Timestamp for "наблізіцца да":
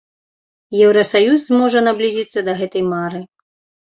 1.87-2.55